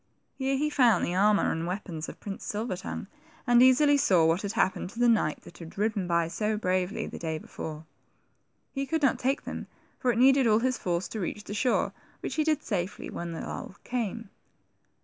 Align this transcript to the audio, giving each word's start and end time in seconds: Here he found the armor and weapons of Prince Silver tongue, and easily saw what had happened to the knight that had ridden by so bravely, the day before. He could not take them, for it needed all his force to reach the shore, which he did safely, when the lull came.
Here 0.33 0.57
he 0.57 0.71
found 0.71 1.05
the 1.05 1.13
armor 1.13 1.51
and 1.51 1.67
weapons 1.67 2.09
of 2.09 2.19
Prince 2.19 2.43
Silver 2.43 2.75
tongue, 2.75 3.05
and 3.45 3.61
easily 3.61 3.97
saw 3.97 4.25
what 4.25 4.41
had 4.41 4.53
happened 4.53 4.89
to 4.89 4.97
the 4.99 5.07
knight 5.07 5.41
that 5.41 5.59
had 5.59 5.77
ridden 5.77 6.07
by 6.07 6.27
so 6.27 6.57
bravely, 6.57 7.05
the 7.05 7.19
day 7.19 7.37
before. 7.37 7.85
He 8.71 8.87
could 8.87 9.03
not 9.03 9.19
take 9.19 9.43
them, 9.43 9.67
for 9.99 10.11
it 10.11 10.17
needed 10.17 10.47
all 10.47 10.57
his 10.57 10.79
force 10.79 11.07
to 11.09 11.19
reach 11.19 11.43
the 11.43 11.53
shore, 11.53 11.93
which 12.21 12.33
he 12.33 12.43
did 12.43 12.63
safely, 12.63 13.11
when 13.11 13.31
the 13.33 13.41
lull 13.41 13.75
came. 13.83 14.31